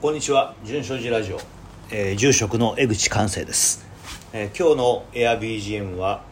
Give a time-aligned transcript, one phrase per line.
[0.00, 0.54] こんにちは。
[0.64, 1.38] 純正寺ラジオ、
[1.90, 3.86] えー住職の江口寛生です、
[4.32, 6.22] えー今日の AirBGM は、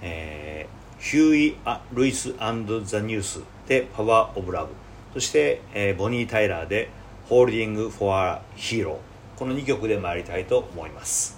[0.00, 4.68] えーヒューイ・アルイスザ・ニュースで「パワー・オブ・ラブ」
[5.12, 6.88] そして、えーボニー・タイラーで
[7.28, 8.96] 「ホールディング・フォア・ヒーロー」
[9.36, 11.36] この2曲で参りたいと思います、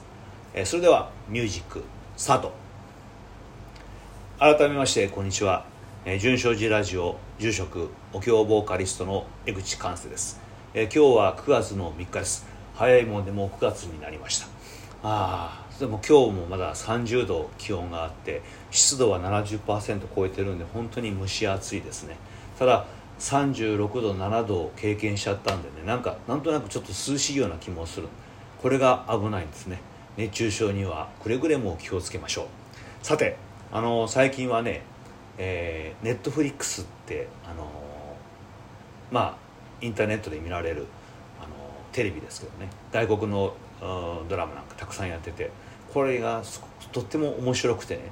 [0.53, 1.83] えーそれではミュージック
[2.19, 2.53] スタート。
[4.39, 5.65] 改めましてこんにちは、
[6.05, 10.39] えー、純正寺ラジオ住職お経ボーカリストの江口寛生です、
[10.75, 12.47] えー今日は9月の3日です。
[12.75, 14.47] 早いもんでもう9月になりました。
[15.03, 18.41] ああでも今日もまだ30度気温があって
[18.71, 22.17] 湿度は70%超えてるんで本当に蒸し暑いですね。
[22.59, 22.87] ただ
[23.19, 28.09] 36度7度を経験しちゃったんでねなんかなんとなくちょっと涼しいような気もする。
[28.63, 29.79] これが危ないんですね。
[30.17, 32.47] 熱中症にはくれぐれも気をつけましょう。
[33.03, 33.37] さて
[33.71, 34.81] あの最近はね、
[35.37, 37.71] えー、ネットフリックスってあの
[39.11, 39.52] まあ
[39.83, 40.87] インターネットで見られる
[41.41, 41.49] あの
[41.93, 42.71] テレビですけどね。
[42.93, 43.55] 外国の
[44.29, 45.51] ドラマなんかたくさんやってて。
[45.93, 46.43] これが
[46.93, 48.11] とっても面白くてね。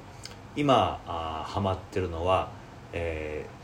[0.55, 2.49] 今あハマってるのは、
[2.93, 3.61] えー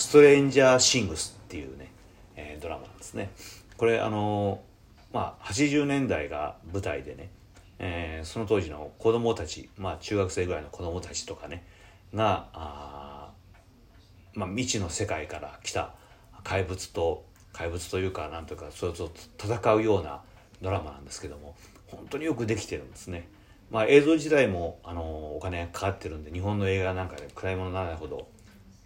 [0.00, 1.92] ストレンジャーシングス」っていうね、
[2.34, 3.30] えードラマなんですね。
[3.76, 4.62] これあの
[5.12, 7.28] まあ80年代が舞台でね、
[7.78, 11.64] えーその当時の子供たちまあ中学生ぐらいの子供たちとかね
[12.14, 13.30] があ
[14.34, 15.92] まあ、未知の世界から来た
[16.44, 19.10] 怪物と怪物というかなんというかそれと
[19.42, 20.20] 戦うような
[20.62, 21.54] ドラマなんですけども
[21.88, 23.28] 本当によくできてるんですね。
[23.70, 28.26] まあ、映像自体もあのお金がかかってるんで日本の映画なんかで暗いものならないほど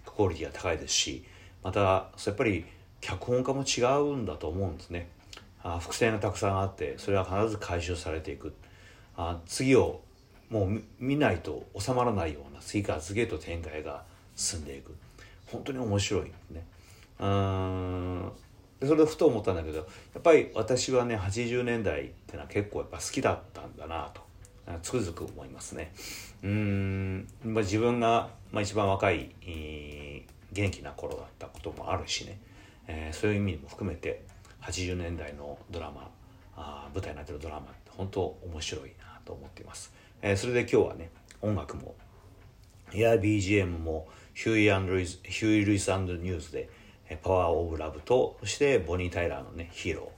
[0.04, 1.24] クオリティが高いですし
[1.62, 2.66] またやっぱり
[3.00, 5.08] 脚本家も違うんだと思うんですね。
[5.62, 8.52] あ伏線がたくさんあってそれは必ず回収されていく
[9.16, 10.02] あ次を
[10.50, 14.04] もう見ないと収まらないような次から次へと展開が
[14.36, 14.94] 進んでいく
[15.46, 16.66] 本当に面白いですね
[17.20, 18.32] うん。
[18.82, 19.84] それでふと思ったんだけどや
[20.18, 24.22] っぱり私はね80年代ってのは結構やっぱ好きだったんだなと。
[24.82, 25.92] つくづく思いますね。
[26.42, 29.30] うん、まあ、自分が、まあ、一番若い、
[30.52, 32.38] 元気な頃だったこともあるしね、
[32.86, 34.22] えーそういう意味も含めて
[34.62, 36.10] 80年代のドラマ
[36.56, 39.92] あ舞台になってるドラマって本当面白いなと思っています、
[40.22, 41.10] えーそれで今日はね
[41.42, 41.94] 音楽も
[42.92, 46.68] エア BGM もヒューイアンルイズヒューイ・ルイス・ニュースで
[47.22, 50.10] パワー・オブ・ラブとそしてボニー・タイラーのねヒーロ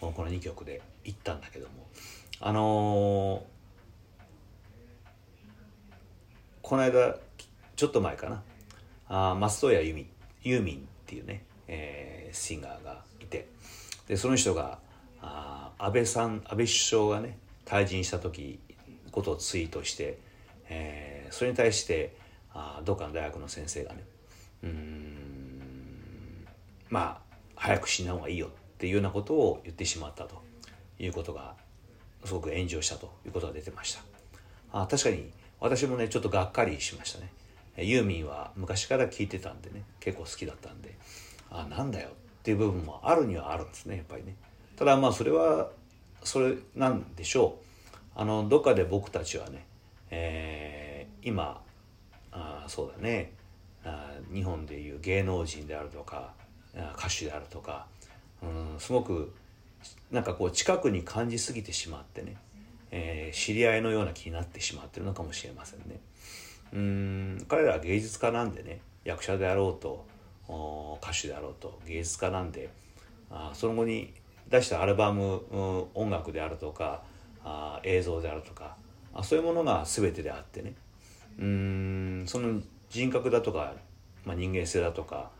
[0.00, 1.86] ーこの2曲で行ったんだけども。
[2.40, 3.54] あのー
[6.62, 7.16] この間
[7.76, 8.42] ちょっと前かな。
[9.08, 10.06] あー松任谷由実
[10.42, 13.48] ユーミンっていうね、えーシンガーがいて。
[14.08, 14.78] でその人が
[15.20, 18.58] あ安倍さん安倍首相がね退陣した時
[19.10, 20.18] ことをツイートして、
[20.68, 22.14] えーそれに対して
[22.52, 24.04] あどっかの大学の先生がね
[24.62, 25.33] うん
[26.88, 30.42] まあ早く死んだ方がいいよっていうようなことを言ってしまったと。
[30.98, 31.54] いうことが
[32.24, 34.02] すごく炎上したということが出てました。
[34.72, 35.30] あ確かに
[35.60, 37.30] 私もねちょっとがっかりしましたね。
[37.76, 40.96] ユーミンは昔から聴いてたんでね結構好きだったんで。
[41.50, 42.12] あなんだよっ
[42.42, 44.36] ていう部分もあるにはあるんですねやっぱりね。
[44.76, 45.70] ただまあそれは
[46.22, 47.64] それなんでしょう。
[48.16, 49.66] あのどっかで僕たちはね、
[50.10, 51.60] えー今
[52.30, 53.32] あそうだね。
[53.84, 56.32] あ日本でいう芸能人であるとか
[56.96, 57.86] 歌手であるとか
[58.42, 59.32] うんすごく
[60.10, 62.36] なんかこう近くに感じすぎてしまってね、
[62.90, 66.00] えー知り合いのような気になってしまってるのかもしれませんね。
[66.72, 70.04] うん彼らは芸術家なんでね役者であろうと
[71.00, 72.68] 歌手であろうと芸術家なんで
[73.30, 74.12] あその後に
[74.48, 77.02] 出したアルバム、うん音楽であるとか
[77.44, 78.76] あ映像であるとか
[79.14, 80.74] あそういうものが全てであってね
[81.38, 82.60] うんその
[82.90, 83.74] 人格だとか、
[84.24, 85.30] まあ、人間性だとか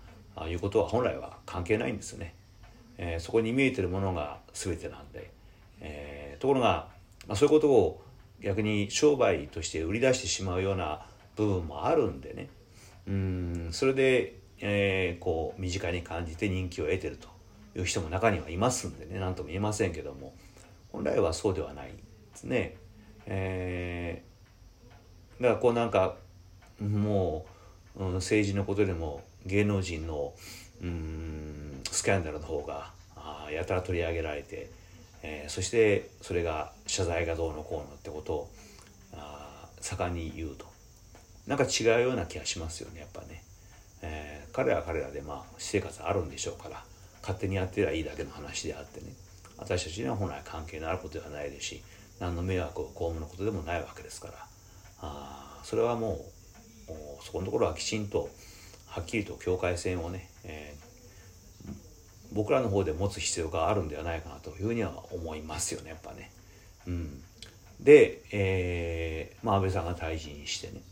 [0.48, 2.34] いうことは本来は関係ないんですよね。
[2.98, 5.30] えーそこに見えてるものが全てなんで、
[5.80, 6.88] えーところが、
[7.26, 8.02] まあ、そういうことを
[8.40, 12.48] 逆に商売として売り出してしまうような部分もあるんでね
[13.08, 17.28] うんそれで、えーこう身近に感じて人気を得てると
[17.76, 20.34] いう人も中にはいますんでね何とも言えませんけども
[20.92, 21.94] 本来はそうではないで
[22.34, 22.76] すね。
[23.26, 24.34] えー
[25.40, 26.16] だからこうなんか
[26.80, 27.46] も
[27.96, 30.34] う、うん、政治のことでも芸能人の
[30.82, 34.70] うんスキャンダルの方があやたら取り上げられて、
[35.22, 38.50] えーそしてそれが謝罪がどうのこうのってことを
[39.14, 40.66] あ盛んに言うと。
[41.46, 43.42] なんか違うような気がしますよねやっぱね、
[44.02, 46.82] えー彼らは彼らでまあ私生活あるんでしょうから
[47.22, 49.12] 勝手にやってりゃいいだけの話であってね。
[49.56, 51.82] 私たちには本来関係のあることではないですし
[52.18, 54.34] 何の迷惑を被ることでもないわけですから。
[55.00, 56.24] あそれはも
[56.88, 58.30] うそこのところはきちんと
[58.94, 60.84] はっきりと境界線をね、えー
[62.34, 66.32] 僕らの方で持つ必要があるんではないかなというふうには思いますよねやっぱね。
[66.84, 67.22] うん、
[67.80, 70.82] で、えーまあ、安倍さんが退陣してね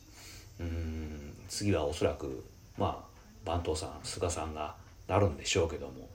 [0.60, 2.44] うん次はおそらく
[2.78, 4.76] まあ番頭さん菅さんが
[5.08, 6.08] なるんでしょうけども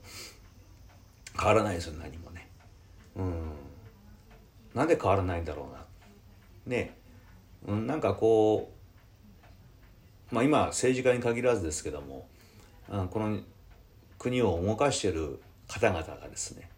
[1.38, 2.48] 変わらないですよ何もね。
[3.14, 3.52] うん
[4.74, 5.84] なんで変わらないんだろうな。
[6.74, 6.96] ね、
[7.66, 8.77] うん、なんかこう
[10.30, 12.28] まあ今政治家に限らずですけども、
[12.88, 13.38] この
[14.18, 16.70] 国を動かしている方々がですね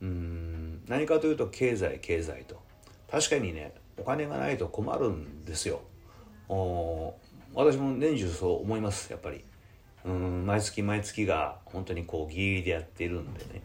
[0.00, 2.62] うん何かというと経済経済と。
[3.10, 5.82] 確かにねお金がないと困るんですよ。
[6.48, 7.14] お
[7.54, 9.44] 私も年中そう思いますやっぱり。
[10.04, 13.62] うん毎月毎月が本当にこうギリギリでやっているんでね。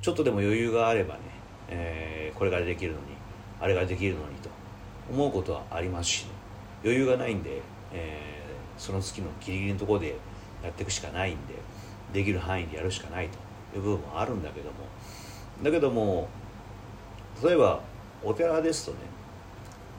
[0.00, 1.20] ちょっとでも余裕があればね、
[1.68, 3.06] えー、これができるのに
[3.60, 4.48] あれができるのにと
[5.10, 6.30] 思うことはありますし、ね、
[6.84, 10.16] 余裕がないんで、えー、その月のギリギリのところで
[10.62, 11.54] やっていくしかないんで
[12.12, 14.76] できる範囲でやるしかないという部分もあるんだけども。
[15.62, 16.28] だけども
[17.42, 17.80] 例えば
[18.22, 18.98] お寺ですとね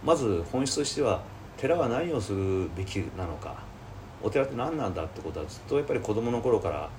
[0.04, 1.22] まず本質としては
[1.58, 3.66] 寺は何をするべきなのか。
[4.24, 6.90] お寺って何なんだってことはずっとやっぱり子どもの頃から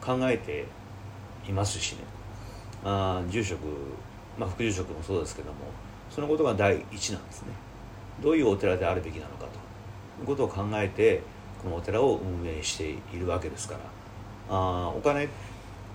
[0.00, 0.66] 考えて
[1.46, 1.98] いますしね。
[2.84, 3.60] あ住職、
[4.38, 5.58] まあ、副住職もそうですけども
[6.10, 7.48] そのことが第一なんですね。
[8.22, 9.61] どういうお寺であるべきなのかと。
[10.26, 11.22] ことを考えて
[11.62, 13.80] このお寺を運営しているわけですから
[14.50, 15.28] あお金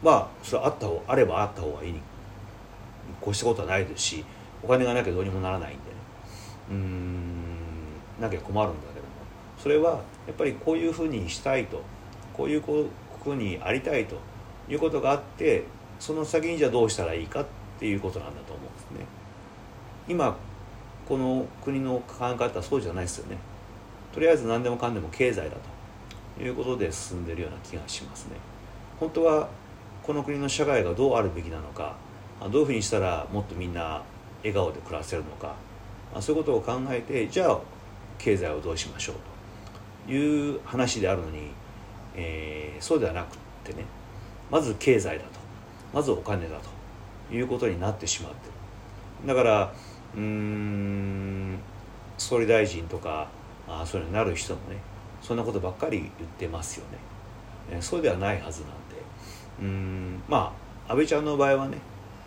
[0.04, 2.00] はそれあった方あればあった方がいいに
[3.22, 4.26] 越したことはないですし
[4.64, 5.82] お金がなきゃどうにもならないんでね
[6.72, 7.48] うん
[8.20, 9.12] なきゃ困るんだけども
[9.58, 11.82] それはやっぱりこういうふうにしたいと
[12.34, 12.86] こういうこ
[13.26, 14.16] うにありたいと
[14.70, 15.64] いうことがあって
[16.00, 17.46] その先にじゃあどうしたらいいかっ
[17.80, 19.06] ていうことなんだと思うんですね。
[20.08, 20.36] 今
[21.08, 23.38] この国の考え方はそうじゃないですよね。
[24.18, 25.52] とりあえず何でもかんでも経済だ
[26.38, 26.44] と。
[26.44, 28.32] いうことで進んでるような気がしますね。
[29.00, 29.48] 本当は
[30.02, 31.96] この国の社会がどうあるべきなのか
[32.42, 34.02] どういうふうにしたらもっとみんな
[34.40, 35.54] 笑顔で暮らせるのか
[36.20, 37.60] そういうことを考えてじゃあ
[38.18, 39.16] 経済をどうしましょう
[40.08, 40.12] と。
[40.12, 41.52] いう話であるのに、
[42.16, 43.86] えー、そうではなくってね
[44.50, 45.30] まず経済だと。
[45.94, 47.36] まずお金だと。
[47.36, 48.48] いうことになってしまって
[49.22, 49.28] る。
[49.28, 49.72] だから
[50.16, 51.60] うーん
[52.18, 53.28] 総理大臣とか
[53.68, 54.78] あそうになる人もね
[55.22, 56.98] そんなことばっかり言ってますよね、
[57.72, 58.78] え、そうではないはずなんで。
[59.62, 60.54] うんま
[60.88, 61.78] あ安倍ちゃんの場合はね、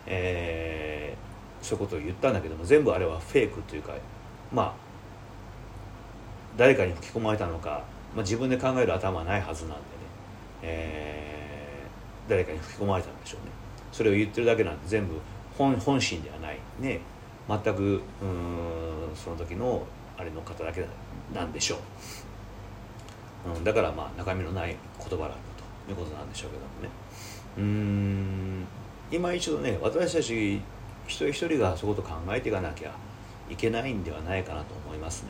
[0.06, 3.94] えー、そういうことを言ったんだけども全部あれはフェイクというか
[4.52, 4.74] まあ
[6.56, 7.84] 誰かに吹き込まれたのか、
[8.14, 9.82] まあ、自分で考える頭はないはずなんでね、
[10.62, 13.52] えー、誰かに吹き込まれたんでしょうね。
[13.92, 15.14] それを言ってるだけなんで全部
[15.56, 16.58] 本本心ではない。
[16.80, 17.00] ね
[17.48, 18.00] 全くうん
[19.14, 19.84] その時の
[20.18, 20.86] あれの方だけだ。
[21.34, 21.78] なんでしょ
[23.46, 25.36] う、うん、だからまあ中身のない言葉なんだ
[25.86, 26.88] ということなんでしょうけどもね。
[27.58, 28.66] うん
[29.10, 30.56] 今一度ね私たち
[31.06, 32.92] 一人一人がそういうこと考えていかなきゃ
[33.48, 35.28] いけないんではないかなと思いますね。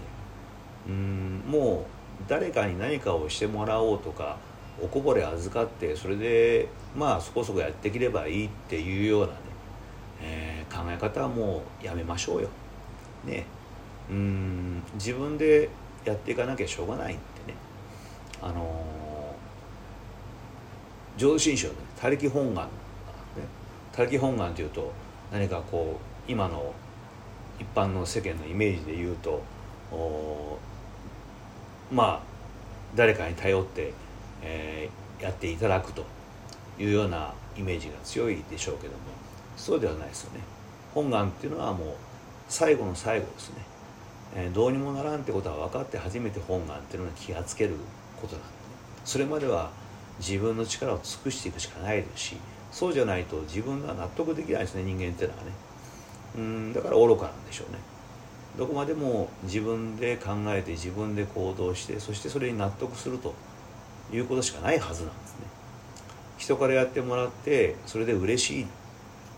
[0.88, 4.36] うんもう誰かに何かをしてもらおうとか
[4.82, 9.32] おこぼれ預かってそれでまあそこそこやっていければいいっていうようなね、
[10.22, 12.48] えー、考え方はもうやめましょうよ。
[13.24, 13.46] ね。
[14.10, 15.68] うん自分で
[16.04, 17.56] やっていかなきゃしょうがないってね。
[18.42, 22.70] あのー、浄土真宗ね他力本願ね。
[23.92, 24.92] 他力本願というと
[25.32, 26.74] 何かこう今の
[27.58, 29.42] 一般の世間のイメージで言うと
[31.92, 32.20] まあ
[32.94, 33.92] 誰かに頼って、
[34.42, 36.04] えー、やっていただくと
[36.78, 38.98] いうようなイメージが強いでしょうけども。
[39.56, 40.40] そうではないですよね。
[40.94, 41.94] 本願っていうのはもう
[42.48, 43.56] 最後の最後ですね、
[44.34, 47.74] えー、どうにもならんってことは分かって初めて本願っていうのに気がつける
[48.20, 48.52] ことなんでね。
[49.04, 49.70] それまでは
[50.18, 52.36] 自分の力を尽くしていくしかないですし
[52.70, 55.50] そうじゃないと自分が納得できないですね人間っていうのはね。
[56.36, 57.78] うんだから愚かなんでしょうね。
[58.56, 63.34] どこまでも自分で考えて自分で行動してそしてそれに納得すると
[64.12, 65.46] いうことしかないはずなんですね。
[66.38, 68.66] 人からやってもらってそれで嬉しいっ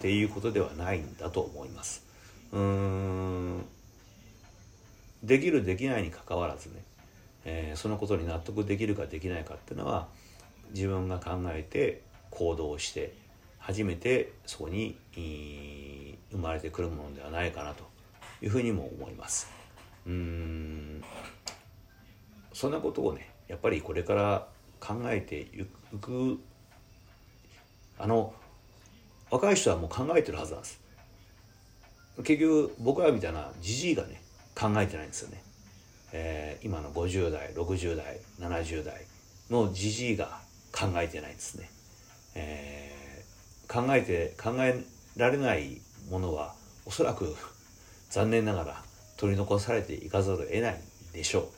[0.01, 2.05] ていうことではないんだと思います。
[2.53, 3.32] うん。
[5.33, 6.75] できるできないにかかわらずね、
[7.47, 10.09] えー、そのことに納得できるかできないかっていうのは
[10.75, 13.15] 自分が考えて行動して
[13.59, 17.85] 初めてそこに生まれてくるものではないかなと
[18.43, 19.51] いうふうにも思います。
[20.07, 21.03] うん。
[22.53, 24.47] そんなことをねやっぱりこれから
[24.81, 25.67] 考えてい
[25.99, 26.41] く
[27.99, 28.35] あの
[29.31, 30.79] 若い人はもう考えてるはずなんです。
[32.19, 34.22] 結局僕らみたいなじじいがね
[34.55, 35.43] 考えてないんですよね、
[36.13, 39.07] えー、今の50代60代70代
[39.51, 40.41] のじじいが
[40.73, 41.71] 考えてないんですね、
[42.35, 43.03] えー
[43.73, 44.85] 考えて考え
[45.17, 45.81] られない
[46.11, 46.55] ものは
[46.85, 47.35] おそらく
[48.11, 48.83] 残念ながら
[49.17, 50.81] 取り残されていかざるを得ない
[51.15, 51.49] でしょ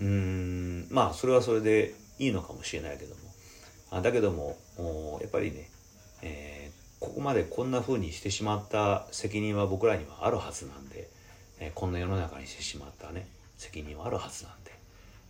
[0.00, 0.04] う。
[0.04, 3.20] うんまあそれはそれでいいのかもしれないけども。
[3.92, 4.56] あだけども
[5.22, 5.70] やっぱりね、
[6.22, 11.08] えー、ここまでこんな風にしてしまった責任は僕らにはあるはずなんで、
[11.64, 14.72] え、こんな世の中にしてしまったね責任はあるはずなんで、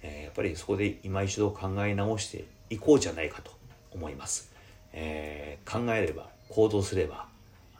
[0.03, 3.53] え、やっぱりそこで今一度考え直していこうじゃないかと
[3.93, 4.51] 思います、
[4.93, 7.27] え、考えれば行動すれば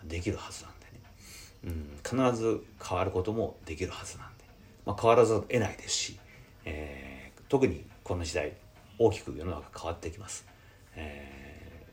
[0.05, 1.81] できるはずなんでね、
[2.13, 4.45] うん、必ず変わることもできるはずなんで、
[4.87, 6.19] まあ、変わらざるを得ないですし、
[6.65, 8.53] え、特にこの時代
[8.99, 10.47] 大きく世の中変わってきます、
[10.95, 11.87] え、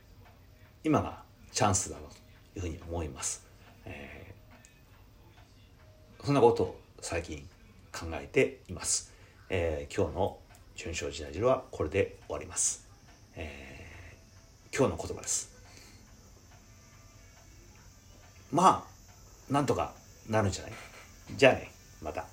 [0.84, 3.44] 今がチャンスだろうというふうに思います、
[3.84, 4.21] えー、
[6.24, 7.44] そんなことを最近
[7.92, 9.12] 考えています、
[9.50, 10.38] えー、今日の
[10.80, 12.86] 春章時代汁はこれで終わります、
[13.34, 15.50] えー、今日の言葉です。
[18.52, 18.86] ま
[19.50, 19.94] あなんとか
[20.30, 20.72] なるんじゃない？
[21.36, 22.26] じゃあねまた、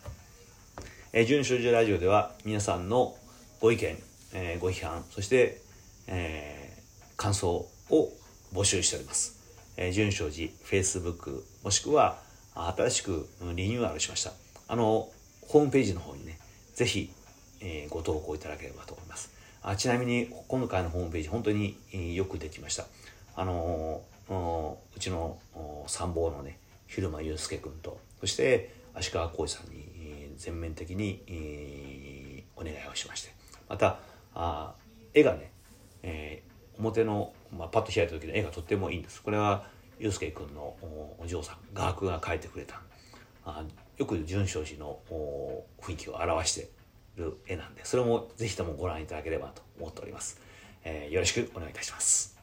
[1.12, 3.15] えー、純正寺ラジオでは皆さんの
[3.60, 3.98] ご意見、
[4.34, 5.62] えー、ご批判そして、
[6.05, 8.13] えー、感想を
[8.53, 9.39] 募集しております、
[9.77, 12.22] えー、純正寺 Facebook もしくは
[12.67, 14.31] 新しくリニューアルしました
[14.67, 15.09] あの
[15.49, 16.37] ホームページの方にね、
[16.75, 17.11] ぜひ、
[17.59, 19.33] えー、ご投稿いただければと思います。
[19.63, 22.85] あちなみに、今回のホームページ、本当に、えー、よくできました。
[23.35, 25.39] あのー、うちの
[25.87, 33.33] 参謀のね、昼間祐介君と、そして足川浩二さんに、えー、全面的に、えー、お願いをしまして、
[33.67, 33.97] また、
[34.35, 34.75] あ
[35.15, 35.51] 絵がね、
[36.03, 39.23] えー、表の、まあ、パッと開いた時の絵がとってもいいんです。
[39.23, 39.65] これは
[40.00, 40.75] 祐介君の
[41.20, 42.82] お嬢さん、画伯が描いてくれた。
[43.46, 43.63] あ
[43.98, 45.00] よく純正寺の
[45.82, 46.70] 雰囲気を表して
[47.18, 50.39] る絵なんでそれも是非ともご覧いただければと思っております、
[50.84, 52.38] えー、よろしくお願いいたします。